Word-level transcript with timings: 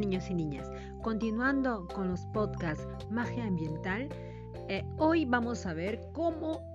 niños 0.00 0.30
y 0.30 0.34
niñas, 0.34 0.70
continuando 1.02 1.86
con 1.94 2.08
los 2.08 2.24
podcasts 2.26 2.86
Magia 3.10 3.44
Ambiental, 3.44 4.08
eh, 4.68 4.84
hoy 4.96 5.24
vamos 5.24 5.66
a 5.66 5.74
ver 5.74 6.00
cómo 6.12 6.72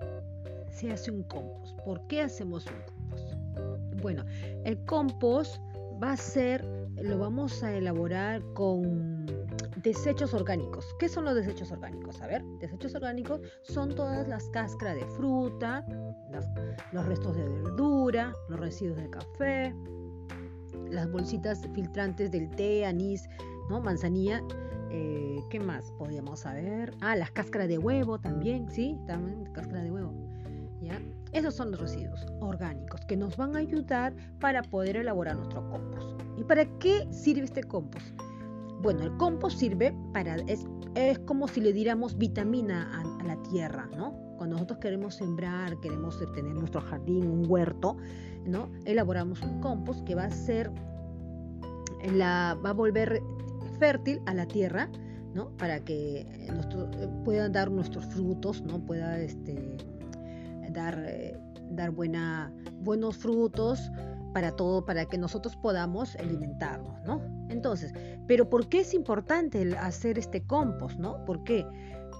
se 0.70 0.92
hace 0.92 1.10
un 1.10 1.24
compost. 1.24 1.76
¿Por 1.84 2.06
qué 2.06 2.22
hacemos 2.22 2.66
un 2.66 2.80
compost? 2.82 3.34
Bueno, 4.00 4.24
el 4.64 4.78
compost 4.84 5.60
va 6.02 6.12
a 6.12 6.16
ser, 6.16 6.64
lo 7.02 7.18
vamos 7.18 7.62
a 7.62 7.72
elaborar 7.72 8.42
con 8.54 9.26
desechos 9.82 10.34
orgánicos. 10.34 10.86
¿Qué 10.98 11.08
son 11.08 11.24
los 11.24 11.34
desechos 11.34 11.72
orgánicos? 11.72 12.20
A 12.22 12.26
ver, 12.26 12.44
desechos 12.60 12.94
orgánicos 12.94 13.40
son 13.62 13.94
todas 13.94 14.28
las 14.28 14.48
cáscaras 14.50 14.96
de 14.96 15.06
fruta, 15.06 15.84
los 16.92 17.06
restos 17.06 17.36
de 17.36 17.48
verdura, 17.48 18.32
los 18.48 18.60
residuos 18.60 18.98
de 18.98 19.10
café, 19.10 19.74
las 20.90 21.10
bolsitas 21.10 21.66
filtrantes 21.74 22.30
del 22.30 22.50
té, 22.50 22.84
anís, 22.84 23.28
¿no? 23.68 23.80
manzanilla. 23.80 24.42
Eh, 24.90 25.40
¿Qué 25.50 25.60
más 25.60 25.92
podríamos 25.92 26.40
saber? 26.40 26.94
Ah, 27.00 27.16
las 27.16 27.30
cáscaras 27.30 27.68
de 27.68 27.78
huevo 27.78 28.18
también, 28.18 28.70
¿sí? 28.70 28.98
También 29.06 29.44
cáscara 29.52 29.82
de 29.82 29.90
huevo. 29.90 30.12
¿ya? 30.80 31.00
Esos 31.32 31.54
son 31.54 31.72
los 31.72 31.80
residuos 31.80 32.26
orgánicos 32.40 33.00
que 33.06 33.16
nos 33.16 33.36
van 33.36 33.56
a 33.56 33.58
ayudar 33.58 34.14
para 34.40 34.62
poder 34.62 34.96
elaborar 34.96 35.36
nuestro 35.36 35.68
compost. 35.68 36.20
¿Y 36.36 36.44
para 36.44 36.64
qué 36.78 37.06
sirve 37.10 37.44
este 37.44 37.62
compost? 37.64 38.06
Bueno, 38.80 39.02
el 39.02 39.16
compost 39.16 39.58
sirve 39.58 39.94
para, 40.12 40.36
es, 40.46 40.64
es 40.94 41.18
como 41.20 41.48
si 41.48 41.60
le 41.60 41.72
diéramos 41.72 42.16
vitamina 42.16 42.90
a, 42.92 43.22
a 43.22 43.24
la 43.24 43.42
tierra, 43.42 43.88
¿no? 43.96 44.25
Cuando 44.36 44.54
nosotros 44.56 44.78
queremos 44.78 45.14
sembrar, 45.14 45.78
queremos 45.80 46.18
tener 46.34 46.54
nuestro 46.54 46.80
jardín, 46.80 47.26
un 47.26 47.46
huerto, 47.48 47.96
¿no? 48.44 48.70
Elaboramos 48.84 49.42
un 49.42 49.60
compost 49.60 50.04
que 50.04 50.14
va 50.14 50.24
a 50.24 50.30
ser, 50.30 50.70
la, 52.12 52.58
va 52.64 52.70
a 52.70 52.74
volver 52.74 53.22
fértil 53.78 54.20
a 54.26 54.34
la 54.34 54.46
tierra, 54.46 54.88
¿no? 55.34 55.50
Para 55.56 55.80
que 55.80 56.48
nuestro, 56.52 56.90
puedan 57.24 57.52
dar 57.52 57.70
nuestros 57.70 58.06
frutos, 58.06 58.62
¿no? 58.62 58.78
Pueda 58.84 59.18
este, 59.20 59.76
dar, 60.70 61.02
eh, 61.06 61.38
dar 61.70 61.90
buena, 61.90 62.52
buenos 62.80 63.16
frutos 63.16 63.90
para 64.32 64.52
todo, 64.52 64.84
para 64.84 65.06
que 65.06 65.16
nosotros 65.18 65.56
podamos 65.56 66.14
alimentarnos, 66.16 67.02
¿no? 67.04 67.22
Entonces, 67.48 67.94
pero 68.26 68.50
¿por 68.50 68.68
qué 68.68 68.80
es 68.80 68.92
importante 68.92 69.76
hacer 69.78 70.18
este 70.18 70.42
compost, 70.42 70.98
¿no? 70.98 71.24
¿Por 71.24 71.42
qué? 71.44 71.66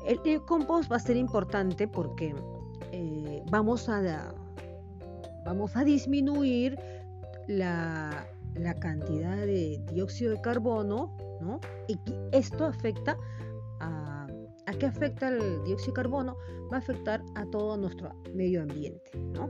El, 0.07 0.43
compost 0.45 0.91
va 0.91 0.97
a 0.97 1.01
ser 1.01 1.17
importante 1.17 1.89
porque 1.89 2.35
eh, 2.93 3.43
vamos, 3.51 3.89
a, 3.89 4.33
vamos 5.45 5.77
a 5.77 5.83
disminuir 5.83 6.79
la, 7.49 8.27
cantidad 8.81 9.37
de 9.37 9.83
dióxido 9.93 10.33
de 10.33 10.41
carbono, 10.41 11.15
¿no? 11.41 11.61
Y 11.89 11.99
esto 12.33 12.65
afecta 12.65 13.19
a, 13.81 14.16
¿a 14.67 14.72
qué 14.72 14.86
afecta 14.86 15.28
el 15.28 15.64
dióxido 15.64 15.92
de 15.92 16.03
carbono? 16.03 16.36
Va 16.72 16.77
a 16.77 16.81
afectar 16.81 17.22
a 17.34 17.47
todo 17.47 17.77
nuestro 17.77 18.11
medio 18.34 18.62
ambiente, 18.62 19.11
¿no? 19.33 19.48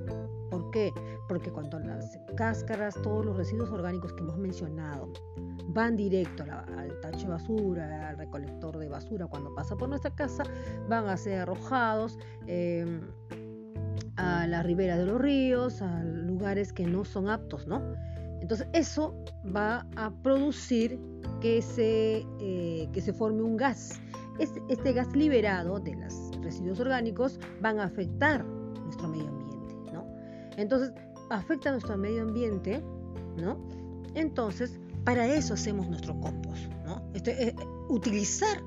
¿Por 0.51 0.71
qué? 0.71 0.93
Porque 1.29 1.51
cuando 1.51 1.79
las 1.81 2.19
cáscaras, 2.37 2.95
todos 3.03 3.25
los 3.25 3.37
residuos 3.37 3.71
orgánicos 3.71 4.13
que 4.13 4.21
hemos 4.21 4.39
mencionado, 4.39 5.13
van 5.69 5.97
directo 5.97 6.45
al 6.45 7.01
tacho 7.01 7.27
de 7.27 7.33
basura, 7.33 8.09
al 8.11 8.19
recolector 8.19 8.79
de 8.79 8.89
basura 8.89 9.27
cuando 9.27 9.55
pasa 9.55 9.77
por 9.77 9.89
nuestra 9.89 10.15
casa, 10.15 10.45
van 10.89 11.09
a 11.09 11.17
ser 11.17 11.41
arrojados 11.41 12.19
em, 12.47 13.01
a 14.17 14.47
la 14.47 14.63
ribera 14.63 14.97
de 14.97 15.07
los 15.07 15.21
ríos, 15.21 15.83
a 15.83 16.05
lugares 16.05 16.73
que 16.73 16.87
no 16.87 17.05
son 17.05 17.29
aptos, 17.29 17.67
¿no? 17.67 17.83
Entonces 18.41 18.69
eso 18.73 19.15
va 19.55 19.87
a 19.97 20.11
producir 20.23 21.01
que 21.41 21.63
se, 21.63 22.25
eh, 22.41 22.89
que 22.93 23.01
se 23.01 23.13
forme 23.13 23.43
un 23.43 23.57
gas. 23.57 24.01
Este, 24.39 24.63
este 24.69 24.93
gas 24.93 25.15
liberado 25.15 25.81
de 25.81 25.95
los 25.97 26.31
residuos 26.43 26.81
orgánicos 26.81 27.39
van 27.61 27.81
a 27.81 27.85
afectar 27.85 28.45
nuestro 28.45 29.09
medio 29.09 29.29
ambiente, 29.29 29.75
¿no? 29.93 30.07
Entonces 30.57 30.93
afecta 31.31 31.71
a 31.71 31.73
nuestro 31.73 31.97
medio 31.97 32.23
ambiente, 32.23 32.83
¿no? 33.37 33.59
Entonces 34.15 34.79
para 35.07 35.27
eso 35.29 35.55
hacemos 35.55 35.89
nuestro 35.89 36.19
compost, 36.19 36.65
¿no? 36.85 37.01
Este, 37.15 37.49
eh, 37.49 37.57
utilizar 37.89 38.59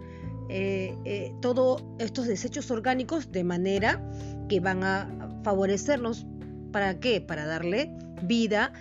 eh, 0.47 0.97
eh, 1.03 1.34
todos 1.41 1.84
estos 2.00 2.28
desechos 2.28 2.72
orgánicos 2.72 3.31
de 3.31 3.44
manera 3.44 4.01
que 4.47 4.62
van 4.62 4.84
a 4.84 5.40
favorecernos. 5.44 6.25
¿Para 6.72 7.00
qué? 7.00 7.19
Para 7.19 7.46
darle 7.46 7.91
vida, 8.24 8.72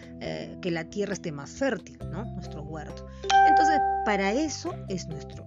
que 0.61 0.71
la 0.71 0.85
tierra 0.85 1.15
esté 1.15 1.33
más 1.33 1.51
fértil, 1.51 1.99
¿no? 2.11 2.25
Nuestro 2.35 2.63
huerto. 2.63 3.07
Entonces, 3.49 3.79
para 4.05 4.33
eso 4.33 4.75
es 4.89 5.09
nuestro, 5.09 5.47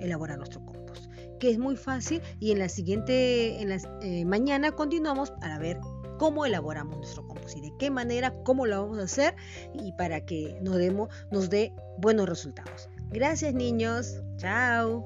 elaborar 0.00 0.38
nuestro 0.38 0.64
compost, 0.64 1.10
que 1.38 1.50
es 1.50 1.58
muy 1.58 1.76
fácil 1.76 2.22
y 2.40 2.52
en 2.52 2.58
la 2.58 2.68
siguiente, 2.68 3.60
en 3.60 3.68
la, 3.68 3.78
mañana 4.26 4.72
continuamos 4.72 5.30
para 5.32 5.58
ver 5.58 5.78
cómo 6.18 6.46
elaboramos 6.46 6.96
nuestro 6.96 7.26
compost 7.26 7.56
y 7.56 7.60
de 7.60 7.72
qué 7.78 7.90
manera, 7.90 8.32
cómo 8.44 8.66
lo 8.66 8.82
vamos 8.82 8.98
a 8.98 9.02
hacer 9.02 9.34
y 9.74 9.92
para 9.92 10.24
que 10.24 10.58
nos, 10.62 10.76
demos, 10.76 11.08
nos 11.30 11.50
dé 11.50 11.72
buenos 11.98 12.28
resultados. 12.28 12.88
Gracias 13.10 13.54
niños, 13.54 14.22
chao. 14.36 15.04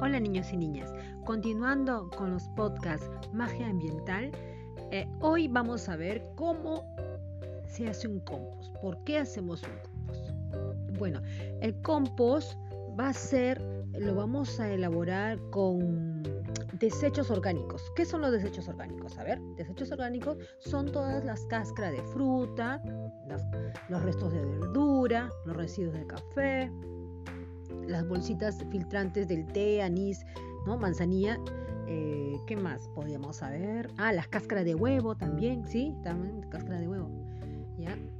Hola 0.00 0.20
niños 0.20 0.52
y 0.52 0.56
niñas, 0.56 0.92
continuando 1.24 2.10
con 2.10 2.32
los 2.32 2.48
podcasts 2.50 3.08
Magia 3.32 3.68
Ambiental, 3.68 4.30
eh, 4.90 5.08
hoy 5.20 5.48
vamos 5.48 5.88
a 5.88 5.96
ver 5.96 6.22
cómo 6.34 6.84
se 7.66 7.88
hace 7.88 8.08
un 8.08 8.20
compost. 8.20 8.74
¿Por 8.80 9.02
qué 9.04 9.18
hacemos 9.18 9.62
un 9.62 9.70
compost? 9.82 10.98
Bueno, 10.98 11.20
el 11.60 11.74
compost 11.82 12.58
va 12.98 13.08
a 13.08 13.12
ser, 13.12 13.60
lo 13.98 14.14
vamos 14.14 14.60
a 14.60 14.70
elaborar 14.70 15.38
con 15.50 16.22
desechos 16.78 17.30
orgánicos. 17.30 17.82
¿Qué 17.96 18.04
son 18.04 18.20
los 18.20 18.30
desechos 18.30 18.68
orgánicos? 18.68 19.18
A 19.18 19.24
ver, 19.24 19.40
desechos 19.56 19.90
orgánicos 19.92 20.36
son 20.58 20.92
todas 20.92 21.24
las 21.24 21.40
cáscaras 21.46 21.92
de 21.92 22.02
fruta, 22.02 22.82
los 23.88 24.02
restos 24.02 24.32
de 24.32 24.44
verdura, 24.44 25.30
los 25.46 25.56
residuos 25.56 25.94
de 25.94 26.06
café, 26.06 26.70
las 27.86 28.06
bolsitas 28.06 28.62
filtrantes 28.70 29.26
del 29.28 29.46
té, 29.46 29.82
anís, 29.82 30.24
¿no? 30.66 30.76
manzanilla. 30.76 31.38
Eh, 31.86 32.38
¿Qué 32.46 32.56
más 32.56 32.88
podríamos 32.94 33.36
saber? 33.36 33.90
Ah, 33.98 34.12
las 34.12 34.28
cáscaras 34.28 34.64
de 34.64 34.74
huevo 34.74 35.14
también, 35.14 35.66
¿sí? 35.66 35.94
También 36.02 36.42
cáscara 36.50 36.80
de 36.80 36.88
huevo. 36.88 37.10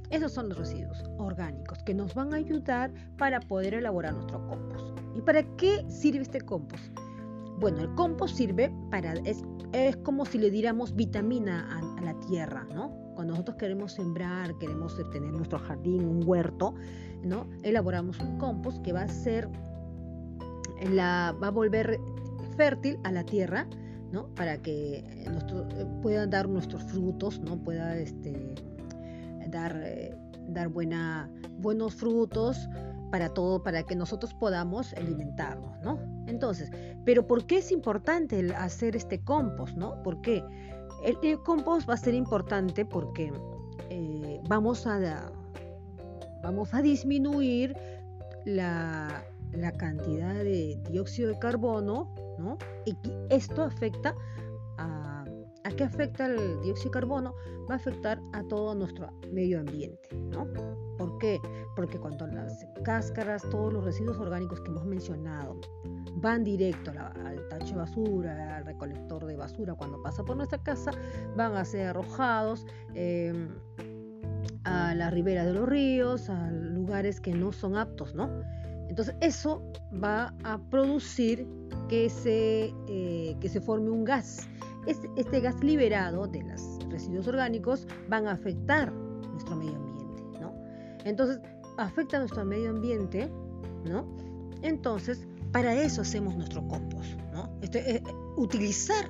Esos 0.09 0.31
son 0.33 0.49
los 0.49 0.57
residuos 0.57 1.03
orgánicos 1.17 1.81
que 1.83 1.93
nos 1.93 2.13
van 2.13 2.33
a 2.33 2.37
ayudar 2.37 2.91
para 3.17 3.39
poder 3.39 3.73
elaborar 3.73 4.13
nuestro 4.13 4.45
compost. 4.47 4.97
¿Y 5.15 5.21
para 5.21 5.43
qué 5.57 5.83
sirve 5.89 6.21
este 6.21 6.41
compost? 6.41 6.83
Bueno, 7.59 7.79
el 7.79 7.93
compost 7.95 8.35
sirve 8.35 8.71
para, 8.91 9.13
es, 9.13 9.43
es 9.73 9.95
como 9.97 10.25
si 10.25 10.37
le 10.37 10.51
diéramos 10.51 10.95
vitamina 10.95 11.67
a, 11.97 12.01
la 12.01 12.13
tierra, 12.19 12.67
¿no? 12.73 12.91
Cuando 13.15 13.33
nosotros 13.33 13.57
queremos 13.57 13.93
sembrar, 13.93 14.55
queremos 14.59 14.95
tener 15.11 15.31
nuestro 15.31 15.57
jardín, 15.57 16.05
un 16.05 16.27
huerto, 16.27 16.75
¿no? 17.23 17.47
Elaboramos 17.63 18.19
un 18.19 18.37
compost 18.37 18.81
que 18.83 18.93
va 18.93 19.03
a 19.03 19.07
ser, 19.07 19.49
la, 20.91 21.35
va 21.41 21.47
a 21.47 21.51
volver 21.51 21.99
fértil 22.55 22.97
a 23.03 23.11
la 23.11 23.23
tierra, 23.23 23.67
¿no? 24.11 24.27
Para 24.35 24.57
que 24.57 25.03
nuestro, 25.31 25.67
puedan 26.01 26.29
dar 26.29 26.47
nuestros 26.47 26.83
frutos, 26.83 27.39
¿no? 27.39 27.57
Pueda, 27.57 27.97
este, 27.97 28.55
dar, 29.47 29.79
eh, 29.83 30.15
dar 30.47 30.69
buena, 30.69 31.29
buenos 31.57 31.95
frutos 31.95 32.69
para 33.11 33.29
todo, 33.29 33.63
para 33.63 33.83
que 33.83 33.95
nosotros 33.95 34.33
podamos 34.33 34.93
alimentarnos, 34.93 35.79
¿no? 35.81 35.99
Entonces, 36.27 36.71
pero 37.05 37.27
¿por 37.27 37.45
qué 37.45 37.57
es 37.59 37.71
importante 37.71 38.53
hacer 38.55 38.95
este 38.95 39.19
compost, 39.23 39.77
¿no? 39.77 40.01
¿Por 40.03 40.21
qué? 40.21 40.43
El, 41.03 41.39
compost 41.43 41.87
va 41.87 41.93
a 41.93 41.97
ser 41.97 42.13
importante 42.13 42.83
porque 42.83 43.31
eh, 43.89 44.41
vamos, 44.49 44.87
a, 44.87 45.31
vamos 46.41 46.73
a 46.73 46.81
disminuir 46.81 47.75
la, 48.45 49.23
la 49.53 49.71
cantidad 49.71 50.33
de 50.33 50.79
dióxido 50.89 51.29
de 51.29 51.39
carbono, 51.39 52.13
¿no? 52.37 52.57
Y 52.85 52.95
esto 53.29 53.63
afecta 53.63 54.15
¿A 55.65 55.71
qué 55.71 55.83
afecta 55.83 56.27
el 56.27 56.61
dióxido 56.61 56.91
de 56.91 56.91
carbono? 56.91 57.33
Va 57.67 57.73
a 57.73 57.77
afectar 57.77 58.21
a 58.33 58.43
todo 58.43 58.75
nuestro 58.75 59.11
medio 59.33 59.59
ambiente, 59.59 60.15
¿no? 60.15 60.45
¿Por 60.95 61.17
qué? 61.17 61.39
Porque 61.75 61.97
cuando 61.97 62.27
las 62.27 62.67
cáscaras, 62.83 63.41
todos 63.49 63.73
los 63.73 63.83
residuos 63.83 64.19
orgánicos 64.19 64.61
que 64.61 64.69
hemos 64.69 64.85
mencionado, 64.85 65.59
van 66.17 66.43
directo 66.43 66.91
al 66.91 67.47
tacho 67.49 67.73
de 67.73 67.75
basura, 67.77 68.57
al 68.57 68.65
recolector 68.65 69.25
de 69.25 69.35
basura 69.37 69.73
cuando 69.73 69.99
pasa 70.03 70.23
por 70.23 70.37
nuestra 70.37 70.61
casa, 70.61 70.91
van 71.35 71.55
a 71.55 71.65
ser 71.65 71.87
arrojados 71.87 72.67
em, 72.93 73.49
a 74.65 74.93
la 74.93 75.09
ribera 75.09 75.45
de 75.45 75.53
los 75.53 75.67
ríos, 75.67 76.29
a 76.29 76.51
lugares 76.51 77.19
que 77.19 77.33
no 77.33 77.51
son 77.51 77.75
aptos, 77.75 78.13
¿no? 78.13 78.29
Entonces 78.95 79.15
eso 79.19 79.61
va 80.01 80.33
a 80.45 80.57
producir 80.69 81.45
que 81.89 82.09
se, 82.09 82.73
eh, 82.87 83.35
que 83.41 83.49
se 83.49 83.59
forme 83.59 83.89
un 83.89 84.05
gas. 84.05 84.47
Este, 84.87 85.41
gas 85.41 85.61
liberado 85.61 86.27
de 86.27 86.41
los 86.43 86.79
residuos 86.89 87.27
orgánicos 87.27 87.87
van 88.07 88.25
a 88.27 88.31
afectar 88.31 88.93
nuestro 88.93 89.57
medio 89.57 89.75
ambiente, 89.75 90.39
¿no? 90.39 90.55
Entonces, 91.03 91.41
afecta 91.77 92.15
a 92.15 92.19
nuestro 92.21 92.45
medio 92.45 92.69
ambiente, 92.69 93.29
¿no? 93.83 94.07
Entonces, 94.61 95.27
para 95.51 95.75
eso 95.75 96.03
hacemos 96.03 96.33
nuestro 96.37 96.65
compost, 96.65 97.19
¿no? 97.33 97.49
Este, 97.61 97.97
eh, 97.97 98.03
utilizar 98.37 99.09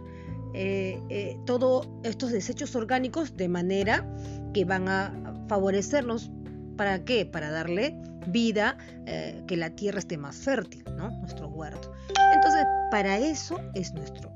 eh, 0.55 1.37
todos 1.45 1.87
estos 2.01 2.31
desechos 2.31 2.75
orgánicos 2.75 3.37
de 3.37 3.49
manera 3.49 4.03
que 4.51 4.65
van 4.65 4.89
a 4.89 5.45
favorecernos 5.47 6.31
¿Para 6.75 7.05
qué? 7.05 7.25
Para 7.25 7.51
darle 7.51 7.97
vida, 8.27 8.77
eh, 9.05 9.43
que 9.47 9.57
la 9.57 9.69
tierra 9.69 9.99
esté 9.99 10.17
más 10.17 10.35
fértil, 10.35 10.83
¿no? 10.95 11.09
Nuestro 11.19 11.47
huerto. 11.47 11.91
Entonces, 12.33 12.65
para 12.91 13.17
eso 13.17 13.59
es 13.73 13.93
nuestro, 13.93 14.35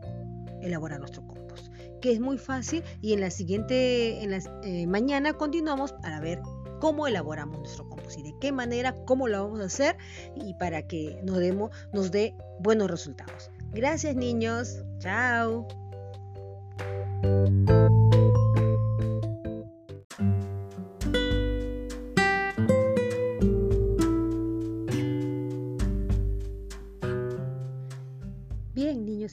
elaborar 0.61 0.99
nuestro 0.99 1.25
compost, 1.25 1.67
que 2.01 2.11
es 2.11 2.19
muy 2.19 2.37
fácil 2.37 2.83
y 3.01 3.13
en 3.13 3.21
la 3.21 3.29
siguiente, 3.29 4.23
en 4.23 4.31
la 4.31 4.39
eh, 4.63 4.87
mañana 4.87 5.33
continuamos 5.33 5.93
para 5.93 6.19
ver 6.19 6.41
cómo 6.79 7.07
elaboramos 7.07 7.59
nuestro 7.59 7.87
compost 7.89 8.19
y 8.19 8.23
de 8.23 8.35
qué 8.39 8.51
manera, 8.51 8.95
cómo 9.05 9.27
lo 9.27 9.43
vamos 9.43 9.59
a 9.59 9.65
hacer 9.65 9.97
y 10.35 10.53
para 10.55 10.87
que 10.87 11.19
nos, 11.23 11.37
demos, 11.39 11.71
nos 11.93 12.11
dé 12.11 12.35
buenos 12.59 12.89
resultados. 12.89 13.51
Gracias 13.71 14.15
niños, 14.15 14.83
chao. 14.99 15.67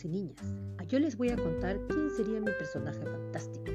Y 0.07 0.09
niñas, 0.09 0.37
yo 0.89 1.01
les 1.01 1.17
voy 1.17 1.31
a 1.31 1.37
contar 1.37 1.81
quién 1.89 2.11
sería 2.11 2.41
mi 2.41 2.53
personaje 2.59 3.05
fantástico. 3.05 3.73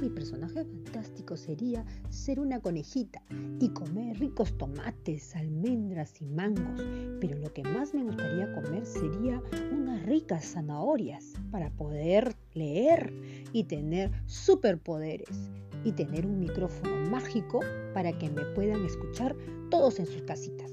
Mi 0.00 0.08
personaje 0.08 0.64
fantástico 0.64 1.36
sería 1.36 1.84
ser 2.10 2.38
una 2.38 2.60
conejita 2.60 3.22
y 3.60 3.68
comer 3.70 4.18
ricos 4.18 4.56
tomates, 4.56 5.34
almendras 5.34 6.20
y 6.20 6.26
mangos, 6.26 6.80
pero 7.20 7.38
lo 7.38 7.52
que 7.52 7.62
más 7.62 7.92
me 7.92 8.04
gustaría 8.04 8.52
comer 8.54 8.86
sería 8.86 9.42
unas 9.72 10.04
ricas 10.06 10.52
zanahorias 10.52 11.32
para 11.50 11.70
poder 11.70 12.36
leer 12.54 13.12
y 13.52 13.64
tener 13.64 14.12
superpoderes 14.26 15.50
y 15.84 15.92
tener 15.92 16.24
un 16.26 16.38
micrófono 16.38 17.10
mágico 17.10 17.60
para 17.94 18.16
que 18.16 18.30
me 18.30 18.44
puedan 18.54 18.84
escuchar 18.84 19.34
todos 19.70 19.98
en 19.98 20.06
sus 20.06 20.22
casitas 20.22 20.70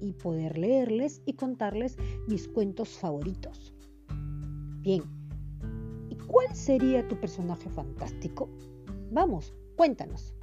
y 0.00 0.12
poder 0.12 0.56
leerles 0.56 1.20
y 1.26 1.34
contarles 1.34 1.96
mis 2.26 2.48
cuentos 2.48 2.88
favoritos. 2.90 3.74
Bien, 4.88 5.02
¿y 6.08 6.14
cuál 6.14 6.56
sería 6.56 7.06
tu 7.06 7.20
personaje 7.20 7.68
fantástico? 7.68 8.48
Vamos, 9.10 9.52
cuéntanos. 9.76 10.34